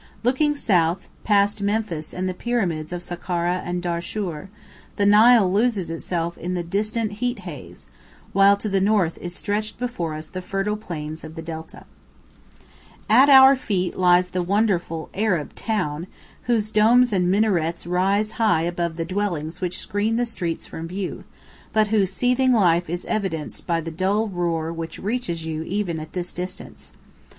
[0.23, 4.47] Looking south, past Memphis and the Pyramids of Sakkara and Darshūr,
[4.95, 7.85] the Nile loses itself in the distant heat haze,
[8.33, 11.85] while to the north is stretched before us the fertile plains of the Delta.
[12.97, 16.07] [Illustration: A STREET IN CAIRO.] At our feet lies the wonderful Arab town,
[16.45, 21.25] whose domes and minarets rise high above the dwellings which screen the streets from view,
[21.73, 26.13] but whose seething life is evidenced by the dull roar which reaches you even at
[26.13, 26.91] this distance.